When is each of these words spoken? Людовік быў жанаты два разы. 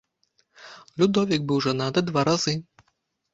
Людовік 1.01 1.41
быў 1.51 1.61
жанаты 1.67 2.05
два 2.09 2.25
разы. 2.31 2.57